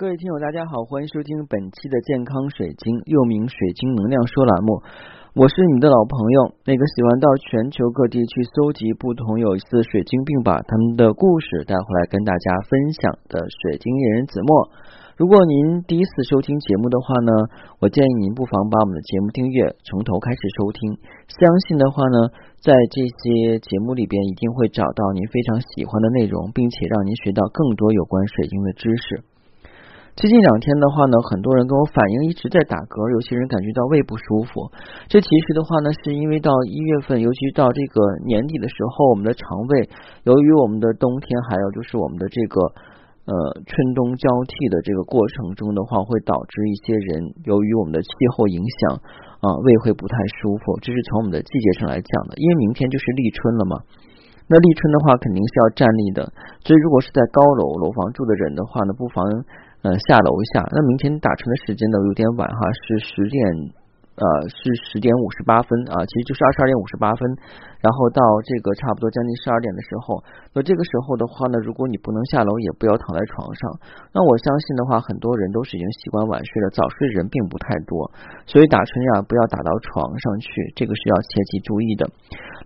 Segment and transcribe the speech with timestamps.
[0.00, 4.80] 各位听友，大家好，欢迎收听本期的健康水晶，又名水晶能量说栏目。
[5.36, 14.72] 我是你的老朋友，那个喜欢到全球各地去搜集不同有意思的水晶，并把他们的故事带回来跟大家分享的水晶猎人子墨。
[15.20, 17.32] 如果您第一次收听节目的话呢，
[17.84, 20.96] 我建议您不妨把我们的节目订阅，从头开始收听。
[21.28, 22.32] 相信的话呢，
[22.64, 29.28] 在这些节目里边一定会找到您非常喜欢的内容，并且让您学到更多有关水晶的知识。
[30.20, 34.68] 最近两天的话呢，很多人跟我反映一直在打嗝，有些人感觉到胃不舒服。
[35.08, 39.88] 这其实的话呢，是因为到一月份，尤其到这个年底的时候，我们的肠胃
[40.28, 42.60] 由于我们的冬天，还有就是我们的这个
[43.32, 43.32] 呃
[43.64, 49.00] 春冬交替的这个过程中的话，会导致一些人由于我们的气候影响
[49.40, 50.76] 啊，胃会不太舒服。
[50.84, 53.88] 这是从我们的季节上来讲的，因为明天就是立春了嘛。
[54.52, 56.28] 那立春的话，肯定是要站立的，
[56.60, 59.24] 所以如果是在高楼楼房住的人的话呢，不妨。
[59.82, 60.60] 呃，下楼下。
[60.76, 63.40] 那明天打车的时间呢，有点晚哈，是十点，
[64.20, 67.24] 呃，是十点五十八分啊，其实就是二十二点五十八分。
[67.80, 70.20] 然后到这个差不多将近十二点的时候，
[70.52, 73.60] 那这个时候的话呢，如果你不能下楼，也不要躺在床上。
[74.12, 78.04] 那我相信的话，很多人都是已经习惯晚睡了，早睡的人并不太多。
[78.44, 82.04] 所以打春呀，不要打到床上去，这个是要切记注意的。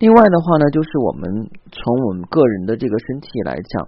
[0.03, 1.31] 另外的话呢，就是我们
[1.71, 1.79] 从
[2.11, 3.87] 我们个人的这个身体来讲。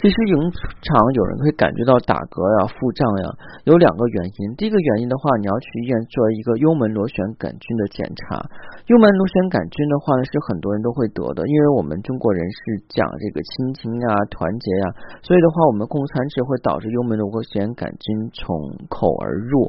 [0.00, 0.32] 其实，经
[0.80, 3.28] 常有人会感觉到打嗝呀、腹胀呀，
[3.68, 4.56] 有两个原因。
[4.56, 8.40] 第一个原因的话，你要去医院做一个幽门螺旋杆菌的检查。
[8.88, 14.84] 幽门螺旋杆菌的话呢，是很多人都会得的，因为我们中国人是讲这个亲情呀、团结呀，
[15.20, 18.56] 所以的话，我们共餐制会导致幽门螺旋杆菌从
[18.88, 19.68] 口而入。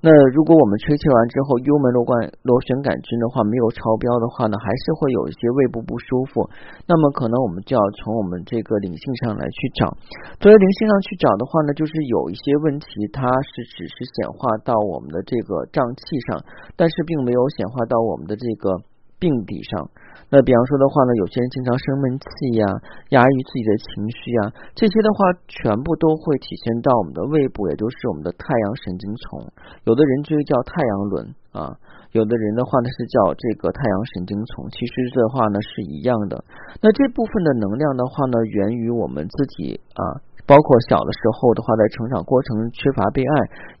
[0.00, 6.48] 那如果我们吹气完之后，幽门螺管螺旋杆菌的话没有超标的话呢，还是会有一些胃部不舒服。
[6.88, 9.92] 那么可能我们就要从我们这个灵性上来去找。
[10.40, 16.00] 作为灵性上去找的话呢，就是有一些问题，它是只是显化到我们的这个胀气
[16.32, 16.40] 上，
[16.76, 18.72] 但是并没有显化到我们的这个
[19.20, 19.90] 病理上。
[20.32, 22.26] 那比方说的话呢，有些人经常生闷气
[22.62, 22.64] 呀，
[23.10, 24.40] 压抑自己的情绪呀，
[24.78, 25.18] 这些的话
[25.50, 29.50] 全部都会体现到我们的胃部，也就是我们的太阳神经丛。
[29.84, 31.74] 有的人就叫太阳轮啊，
[32.14, 34.70] 有的人的话呢是叫这个太阳神经丛。
[34.70, 36.42] 其实的话呢是一样的。
[36.80, 40.22] 那这部分的能量的话呢，源于我们自己啊。
[40.50, 43.34] 包括小的时候的话，在成长过程缺乏被爱，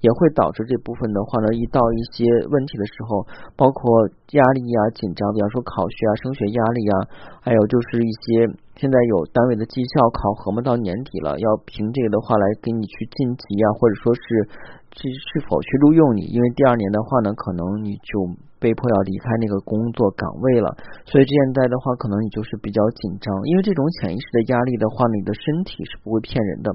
[0.06, 3.26] 也会导致这部分的话呢，一到一些问题的时候，
[3.58, 4.06] 包括
[4.38, 6.94] 压力啊、紧张，比方说考学啊、升学压力啊，
[7.42, 8.46] 还有就是一些
[8.78, 14.22] 现在有单位的绩效考核嘛，到年底了，要凭这个的话来给你去晋级啊，或者说是
[14.94, 18.30] 去是否去录用你，因为第二年的话呢，可能你就。
[18.60, 20.68] 被迫要离开那个工作岗位了，
[21.08, 26.68] 所以现在的话，可能你就是比较紧张，因为这种潜意识的压力的话，你的身体是不会骗人的。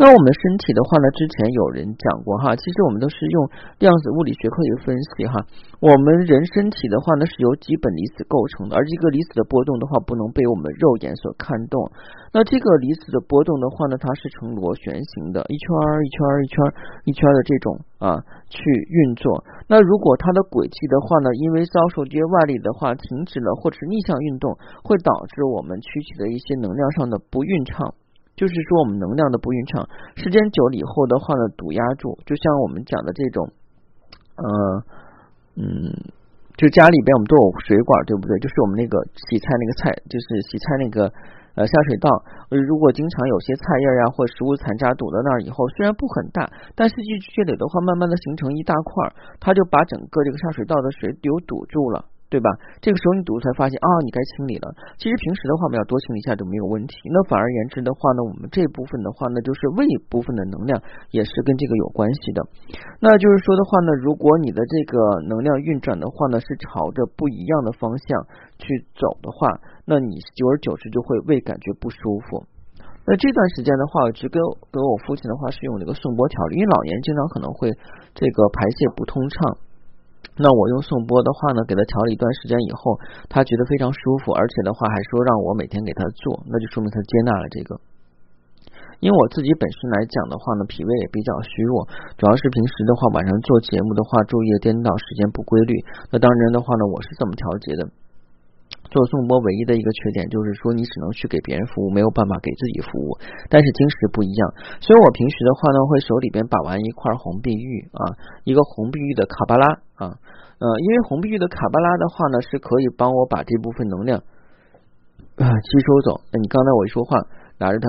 [0.00, 3.36] 那我们身体的话呢，之前有人讲过哈，其实我们都是用
[3.78, 5.44] 量子物理学科学分析哈，
[5.78, 11.92] 我们人身体的话呢是由基本离子构成的，而这个离子的波动的话，不能被我们肉眼所看动。
[12.32, 15.68] 那这个离子的波动的话呢，它是呈螺旋形的，一圈
[16.02, 16.56] 一圈一圈
[17.04, 18.16] 一圈的这种啊
[18.48, 19.44] 去运作。
[19.68, 27.94] 那如果它的轨迹的话呢，因为遭受这些外力的话停止了，或者是逆向运动，会导致我们躯体的一些能量上的不匀畅，
[28.34, 33.52] 就是说我们能量的不匀畅，时间久了以后的话呢，堵压住，就像我们讲的这种，
[34.36, 34.44] 呃，
[35.56, 35.92] 嗯，
[36.62, 38.38] 就家里边我们都有水管，对不对？
[38.38, 38.94] 就是我们那个
[39.26, 41.10] 洗菜那个菜，就是洗菜那个。
[41.54, 42.08] 呃，下水道，
[42.48, 52.06] 如果经常有些菜叶呀或食物残渣堵在那儿以后，虽然不很大，但是积聚累的话，慢慢的形成一大块，它就把整个这个下水道的水流堵住了。
[52.32, 52.48] 对吧？
[52.80, 54.72] 这个时候你读才发现啊，你该清理了。
[54.96, 56.96] 其实平时的话，我们要多清理一下就没有问题。
[57.12, 60.80] 那反而言之的话呢，我们这部分的话呢，就是胃部分的能量
[61.12, 62.40] 也是跟这个有关系的。
[63.04, 64.96] 那就是说的话呢，如果你的这个
[65.28, 68.08] 能量运转的话呢，是朝着不一样的方向
[68.56, 68.64] 去
[68.96, 72.48] 走的话，那你久而久之就会胃感觉不舒服。
[73.04, 74.40] 那这段时间的话，我只给
[74.72, 77.68] 给我父亲的话是用那个颂钵调理，因为老年经常可能会
[78.14, 79.58] 这个排泄不通畅。
[80.36, 82.98] 那我用颂钵的话呢，给他调了一段时间以后，
[83.28, 87.78] 他觉得非常舒服，而且的话还说让我每天给他做，那就说明他接纳了这个。
[89.02, 91.86] 因为我自己本身来讲的话呢，脾胃也比较虚弱，
[92.16, 95.74] 主要是平时的话晚上做节目的话，昼夜颠倒，时间不规律。
[96.14, 97.90] 那当然的话呢，我是这么调节的。
[98.90, 103.16] 做颂钵唯一的一个缺点就是说，你只能去给别人服务，没有办法给自己服务。
[103.48, 104.42] 但是晶石不一样，
[104.80, 108.12] 所以我平时的话呢，会手里边把玩一块红碧玉啊，
[108.44, 109.66] 一个红碧玉的卡巴拉
[109.96, 110.18] 啊，
[110.60, 114.18] 呃，因为红碧玉的卡巴拉的话呢，是可以帮我把这部分能量
[115.36, 116.20] 啊吸收走。
[116.32, 117.16] 那你刚才我一说话，
[117.58, 117.88] 拿着它，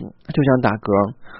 [0.00, 0.88] 就像打嗝。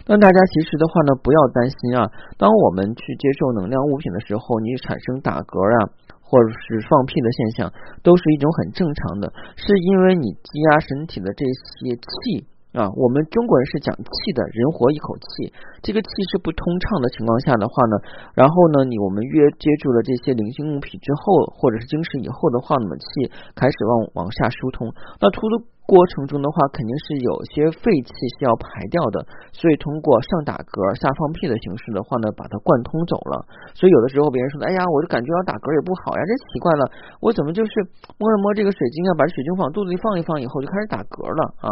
[0.07, 2.05] 那大家其实的话呢，不要担心啊。
[2.37, 5.89] 当我们去接受能量物品的时候，你产生打嗝啊，
[6.25, 7.73] 或者是放屁的现象，
[8.03, 12.49] 都是一种很正常的，是因为你积压身体的这些气。
[12.75, 17.95] 啊，我们中国人是讲气的，人活一口气，这个气是不通畅的情况下的话呢，
[18.35, 24.91] 然后呢，你我们约接触了这些灵性物品之后，或者是精神以后的话，那么气开始往往下疏通，
[25.23, 29.23] 那突的过程中的话，肯定是有些废气是要排掉的，
[29.55, 33.47] 所以通过上打嗝、下放屁的形式的话呢，把它贯通走了。
[33.79, 36.91] 所以有的时候别人说，哎呀，我就感觉要打嗝也不好呀，这奇怪了，
[37.23, 37.71] 我怎么就是
[38.19, 41.69] 摸了摸这个水晶啊，把水晶往肚子里放一放以后就开始打嗝了啊？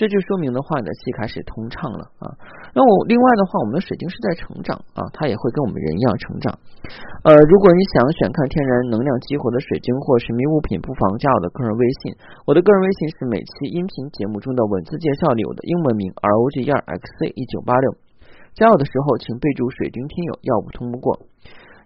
[0.00, 2.32] 这就说明的话，你的气开始通畅了啊。
[2.72, 6.48] 那我另外的话，我们的水晶是在成长啊，它也会跟我们人一样成长。
[7.28, 12.16] 呃，如果你想选看天然能量激活的水晶或神秘物品，不妨加我的个人微信。
[12.48, 17.92] 我的个人微信是每期音频节目中的文字介绍里我的英文名 R O G E R X C 一九八六。
[18.56, 21.28] 加我的时候，请备注水晶听友，要不通不过。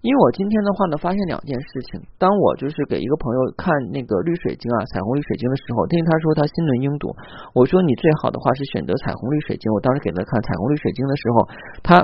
[0.05, 1.97] 因为我今天的话呢，发现两件事情。
[2.21, 7.09] 当我就是给一个朋友看那个绿水晶啊，彩虹绿水晶的时候，听他说他心轮拥堵，
[7.56, 9.73] 我说你最好的话是选择彩虹绿水晶。
[9.73, 11.37] 我当时给他看彩虹绿水晶的时候，
[11.83, 11.99] 他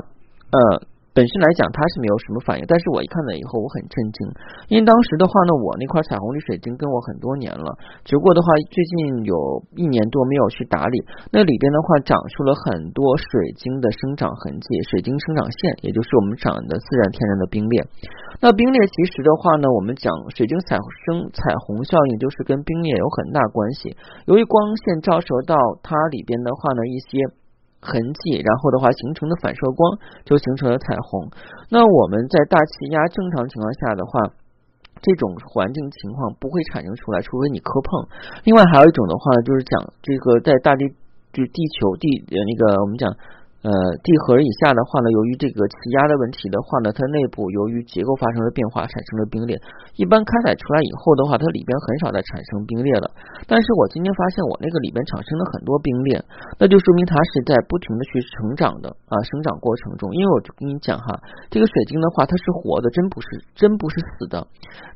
[0.56, 0.58] 呃。
[1.12, 4.18] 本身来讲，他是没有什么反应，但是我一看了以后，我很震惊，
[4.70, 7.66] 因为当时的话呢，我那块彩虹绿水晶跟我很多年了，
[8.06, 9.34] 只不过的话，最近有
[9.74, 11.02] 一年多没有去打理，
[11.34, 17.82] 那里边的话长出了很多水晶的生长痕迹，水晶生长线，也就是我们长的自然天然的冰裂。
[18.40, 23.96] 那冰裂其实的话呢，我们讲水晶彩生彩虹效应，就是跟冰裂有很大关系。
[24.26, 27.18] 由于光线照射到它里边的话呢，一些。
[27.80, 31.28] 痕迹，然后的话形成的反射光就形成了彩虹。
[31.68, 34.32] 那我们在大气压正常情况下的话，
[35.00, 38.06] 这种环境情况不会产生出来，除非你磕碰。
[38.44, 40.88] 另外还有一种的话，就是讲这个在大地，
[41.32, 43.10] 就是地球地呃那个我们讲。
[43.60, 43.68] 呃，
[44.00, 49.52] 地核以下的话呢，由于这个气压的问题的话呢，它内部由于结构发生了变化，产生了冰裂。
[50.00, 53.04] 一般开采出来以后的话，它里边很少再产生冰裂了。
[53.44, 56.16] 但是我今天发现我那个里边产生了很多冰裂，
[56.56, 60.08] 那就说明它是在不停的去成长的啊，生长过程中。
[60.16, 61.12] 因为我就跟你讲哈，
[61.52, 64.40] 这个水晶的话，它是活的，真不是真不是死的。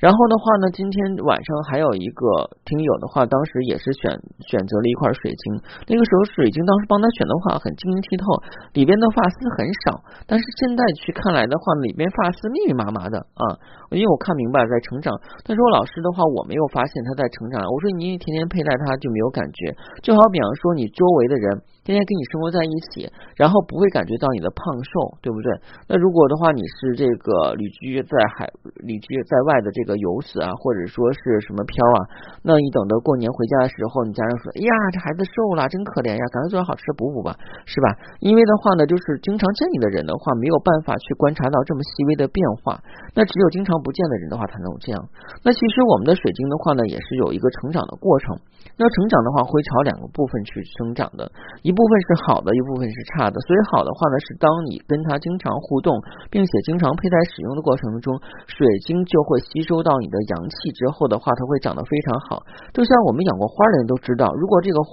[0.00, 4.08] 然后的话呢，今天晚上还有一个听友的话，当时也是选
[4.48, 8.53] 选择了一块水晶，那个时候水晶当时帮他选的话，很晶莹剔透。
[8.72, 13.44] 里边的发丝很少，但是现在去看来的话，里边发丝密密麻麻的啊，
[13.90, 15.12] 因为我看明白在成长。
[15.44, 17.62] 但是我老师的话，我没有发现他在成长。
[17.62, 21.62] 我说你天天佩戴它就没有感觉，就好比方说你周围的人。
[21.84, 23.04] 天天跟你生活在一起，
[23.36, 25.52] 然后不会感觉到你的胖瘦，对不对？
[25.86, 28.48] 那如果的话，你是这个旅居在海、
[28.80, 31.98] 旅居在外的这个游子啊，或者说是什么漂啊，
[32.40, 37.36] 那你等到过年回家的时候，你家人说：“哎呀，这孩子瘦了，真可怜呀，赶快做点好吃的补补吧，
[37.68, 37.92] 是吧？”
[38.24, 42.80] 因为的话呢，就是经常见你的人的话，没有办法去观察到这么细微的变化，
[43.12, 44.96] 那只有经常不见的人的话才能这样。
[45.44, 48.32] 那其实我们的水晶的话呢，也是有一个成长的过程。
[48.80, 51.30] 那成长的话，会朝两个部分去生长的，
[51.62, 53.36] 一部分是好的，一部分是差的。
[53.44, 55.92] 所以好的话呢，是当你跟它经常互动，
[56.30, 58.14] 并且经常佩戴使用的过程中，
[58.46, 62.46] 水晶就会吸收到你的阳气之后的话，它会长得非常好。
[62.72, 64.90] 就像我们养过花的人都知道，如果这个花。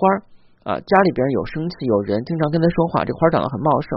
[0.61, 3.89] 啊，家里边有生气，有人经常跟他说话，这花长得很茂盛。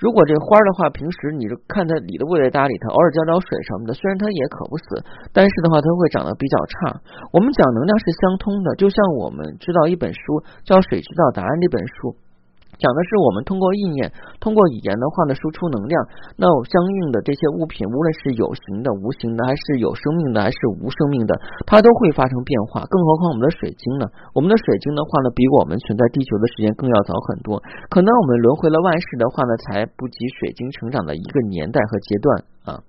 [0.00, 6.96] 如果这花的话，平时你就看它理都不得搭理它，偶尔浇浇水什么的，虽然它也渴不死，但是的话，它会长得比较差。
[7.36, 12.16] 我们讲能量是相通的，就像我们知道一本书叫《水知道答案》这本书。
[12.78, 15.96] 讲的是我们通过意念，通过语言的话呢，输出能量，
[16.36, 21.32] 那相应的这些物品，无论是有形的、无形的，还是有生命的，还是无生命的，
[21.64, 22.84] 它都会发生变化。
[22.84, 24.04] 更何况我们的水晶呢？
[24.34, 27.62] 我们的水晶的话呢，比我们存在地球的时间更要早很多。
[27.88, 32.26] 可能我们轮回了万世的话呢，才不及水晶成长的一个年代和阶段
[32.76, 32.82] 啊。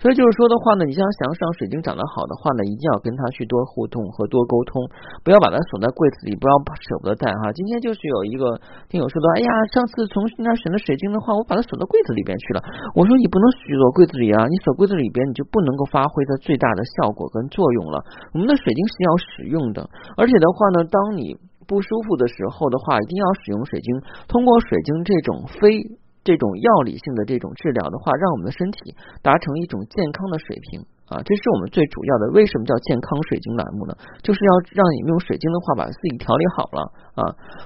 [0.00, 4.80] 所以就是说的话呢，你想想让水晶长得好的话呢，一定要跟它去多互动和多沟通，
[5.20, 7.52] 不要把它锁在柜子里，不要舍不得带哈。
[7.52, 8.56] 今天就是有一个
[8.88, 12.64] 听友说的，哎呀，上次从那选的水晶的话，我把它锁到柜子里边去了。
[12.96, 18.00] 我说你不能锁柜子里啊，你锁柜子里边，你就不能够发挥它最大的效果跟作用了。
[18.32, 19.84] 我们的水晶是要使用的，
[20.16, 21.36] 而且的话呢，当你
[21.68, 24.00] 不舒服的时候的话，一定要使用水晶，
[24.32, 25.84] 通过水晶这种非。
[26.22, 32.30] 这种药理性的这种治疗的话，让我们的身体达成一种健康的水平啊，这是我们最主要的。
[32.36, 33.96] 为什么叫健康水晶栏目呢？
[34.22, 36.80] 就是要让你用水晶的话把自己调理好了
[37.16, 37.22] 啊，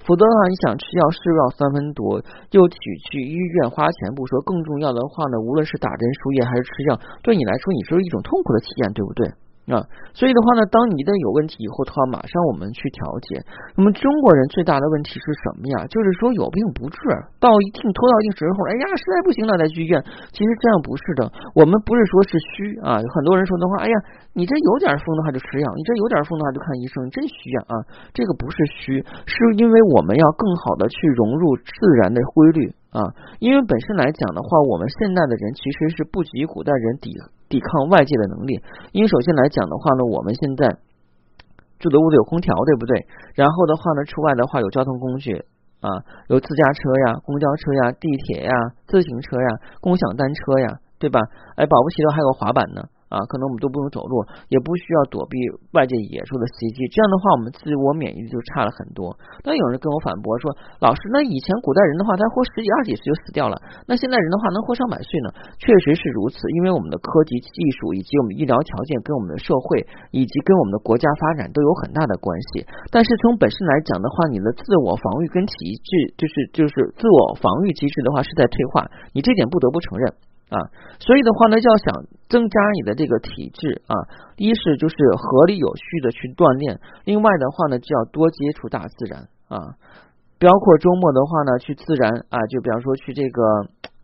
[0.07, 2.23] 否则的话，你想吃药是药三分毒，
[2.55, 2.79] 又去
[3.11, 9.29] 去医院花钱不说，更重要的话呢，无论是打针输液还是吃药，对你来说，你是一种痛苦的体验，对不对？
[9.65, 9.81] 啊，
[10.13, 13.41] 所以的话呢，当你一旦有问题以后的话，马上我们去调节。
[13.73, 15.89] 那么中国人最大的问题是什么呀？
[15.89, 17.01] 就是说有病不治，
[17.41, 19.97] 到一定拖到一定时候，哎呀，实在不行了再去医院。
[20.37, 23.01] 其实这样不是的，我们不是说是虚啊。
[23.01, 23.97] 很多人说的话，哎呀，
[24.37, 27.75] 你这有点风的话就吃药，你这有点风的话就看医生，真虚呀啊！
[28.13, 31.73] 这个不是虚，是因为我们要更好的去融入自
[32.05, 32.69] 然的规律。
[32.95, 33.01] 啊，
[33.41, 37.11] 因为本身来讲的话，我们现代的人其实是不及古代人抵
[37.49, 38.63] 抵抗外界的能力。
[38.93, 40.79] 因为首先来讲的话呢，我们现在
[41.79, 43.07] 住的屋子有空调，对不对？
[43.35, 45.45] 然后的话呢，出外的话有交通工具
[45.81, 45.89] 啊，
[46.29, 48.53] 有自驾车呀、公交车呀、地铁呀、
[48.87, 49.49] 自行车呀、
[49.81, 51.21] 共享单车呀，对吧？
[51.57, 52.89] 哎，保不齐都还有滑板呢。
[53.15, 55.39] 啊，可能我们都不用走路，也不需要躲避
[55.71, 59.15] 外界野兽的袭击，这样的话，我们自我免疫力就差了很多。
[59.47, 60.51] 那有人跟我反驳说，
[60.83, 63.55] 老师，那以前古代人的话，他活十几二十几岁就死掉了，
[63.87, 65.31] 那现在人的话能活上百岁呢？
[65.63, 72.67] 确实是如此，因为我们的科技技术以及我们医疗条件跟我们的社会以及跟我们的国家发展都有很大的关系。
[72.91, 80.15] 但是从本身来讲的话，你的自我防御跟体质，就是就是自我防御机制的话是在退化，你这点不得不承认。
[80.55, 80.71] 啊，
[81.03, 83.99] 所以的话呢，要想增加你的这个体质啊，
[84.39, 89.75] 一是就是合理有序的去锻炼，另外的话呢，就要多接触大自然啊，
[90.39, 93.43] 包括周末的话呢，去自然啊，就比方说去这个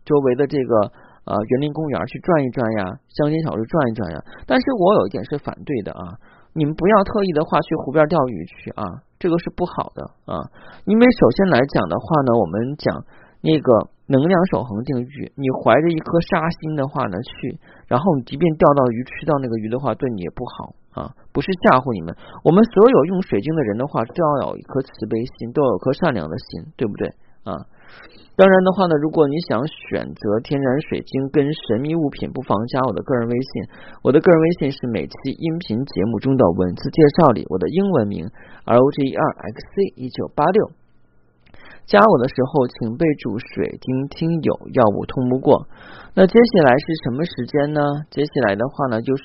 [0.03, 0.91] 周围的这个
[1.23, 4.19] 呃园林公园去转一转呀，乡间小路转一转呀。
[4.43, 6.19] 但是我有一点是反对的啊，
[6.51, 8.83] 你们不要特意的话去湖边钓鱼去啊，
[9.15, 10.35] 这个是不好的啊，
[10.83, 12.91] 因为首先来讲的话呢，我们讲
[13.39, 13.87] 那个。
[14.11, 22.11] 能量守恒定律，你怀着一颗杀心的话呢去，然后你即便钓到鱼吃到那个鱼的话，对你也不好啊，不是吓唬你们。
[22.43, 27.07] 我们所有用水晶的人的话，都要有一颗慈悲心，都要有颗善良的心，对不对
[27.47, 27.55] 啊？
[28.35, 33.51] 当然的话呢，如果你想选择天然水晶跟神秘物品，不妨加我的个人微信。
[34.01, 38.25] 我的个人微信是每期音频节目中的文字介绍里我的英文名
[38.65, 40.71] R O G E R X C 一九八六。
[41.85, 45.67] 加我的时候，请备注“水晶听友要不通不过”。
[46.15, 47.81] 那接下来是什么时间呢？
[48.09, 49.23] 接下来的话呢，就是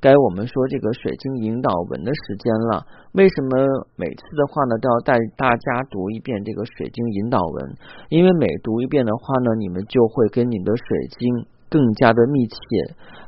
[0.00, 2.84] 该我们说这个水晶引导文的时间了。
[3.12, 7.74] 为什么每次的话呢，都要带大家读一遍这个水晶引导文？
[8.08, 10.84] 因为每读一遍的话呢，你们就会跟你的水
[11.18, 11.46] 晶。
[11.68, 12.56] 更加的密切，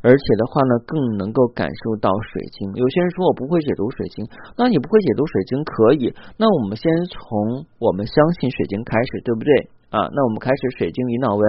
[0.03, 2.73] 而且的话呢，更能够感受到水晶。
[2.75, 4.27] 有些人说我不会解读水晶，
[4.57, 6.15] 那你不会解读水晶可以。
[6.37, 9.51] 那我们先从我们相信水晶开始，对不对
[9.91, 10.09] 啊？
[10.13, 11.43] 那我们开始水晶引导文。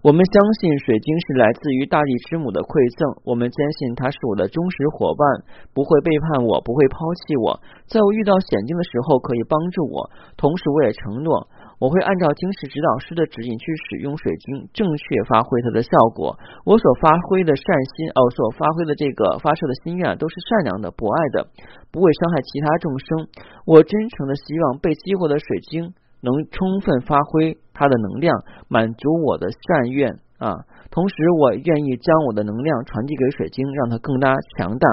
[0.00, 5.26] 我们相信水晶是来自于大地之母的馈赠，我们坚信它是我的忠实伙伴，
[5.74, 7.58] 不会背叛我，不会抛弃我，
[7.90, 10.06] 在我遇到险境的时候可以帮助我。
[10.38, 11.50] 同时，我也承诺。
[11.78, 16.36] 我会按照晶石指导师的指引去使用水晶，正确发挥它的效果。
[16.64, 21.46] 我所发挥的善心哦，所发挥的这个发射的心愿都是善良的、博爱的，
[21.92, 23.28] 不会伤害其他众生。
[23.64, 28.34] 我真诚的希望被激活的水晶能充分发挥它的能量，
[28.68, 30.54] 满足我的善愿啊。
[30.90, 34.88] 同时，我愿意将我的能量传递给水晶，让它更加强大。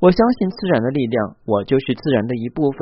[0.00, 2.78] 我相信自然的力量，我就是自然的一部分。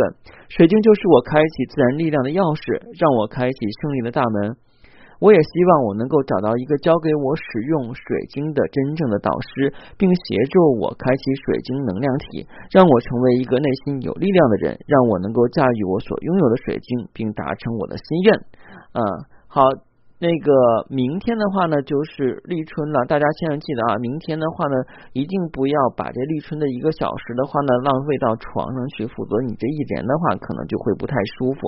[0.48, 4.56] 水晶就是我开启自然力量的钥匙，让我开启胜利的大门。
[5.20, 8.02] 我也希望我能够找到一个教给我使用水
[8.32, 18.34] 晶的真正的导师，并协助我开启水晶能量体，让我成为一个内心有力量的人，让我能够驾驭我所拥有的水晶，并达成我的心愿。
[18.96, 19.00] 嗯，
[19.46, 19.62] 好。
[20.20, 24.76] 那个明天的话呢，就是立春了，大家千万记得啊，明天的话呢，
[25.12, 31.60] 一定不要把这立春的一个小时的话呢浪费到床上去，否则你这一连的话可能就会不太舒服。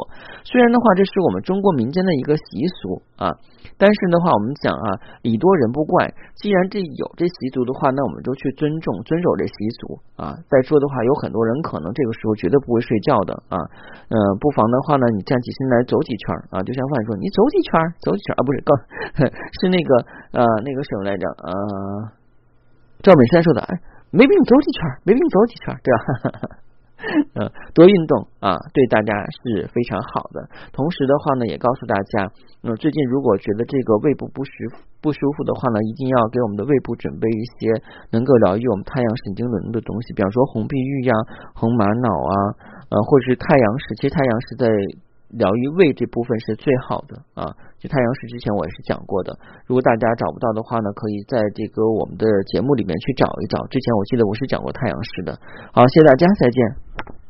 [0.46, 3.28] 虽然的话，这是我们中国民间的一个习俗啊，
[3.76, 4.88] 但是的话，我们讲啊，
[5.20, 6.08] 礼多人不怪，
[6.40, 10.32] 既然这有这习俗的话，那我们就去尊重遵守这习俗啊。
[10.48, 13.60] 再说的话，有很多人可能这个时候绝对不会睡觉的啊，
[14.08, 18.40] 嗯，不妨的话呢，你站起身来走几圈啊，就像范说，你走几圈，走几圈啊。
[18.46, 18.70] 不是，告
[19.60, 19.90] 是那个
[20.32, 21.26] 呃那个什么来着？
[21.26, 21.50] 呃，
[23.02, 23.74] 赵本山说的，哎，
[24.10, 25.98] 没病走几圈，没病走几圈，对吧？
[27.36, 29.12] 嗯，多运动啊，对大家
[29.44, 30.48] 是非常好的。
[30.72, 32.30] 同时的话呢，也告诉大家，
[32.64, 34.50] 嗯，最近如果觉得这个胃部不舒
[35.02, 37.68] 不舒服的话呢，一定要给我们的胃部准备一些
[38.10, 41.12] 能够疗愈我们太阳神经轮的东西，比方说红碧玉呀、
[41.54, 42.32] 红玛瑙啊，
[42.88, 43.94] 呃，或者是太阳石。
[43.96, 44.66] 其实太阳石在。
[45.28, 47.50] 疗愈胃这部分是最好的啊！
[47.78, 53.66] 就太阳石之前我也是讲过的，如果大家找不到的话呢，可以在这个我们的节目里面去找一找。
[53.66, 55.38] 之前我记得我是讲过太阳石的。
[55.72, 57.25] 好，谢谢大家，再见。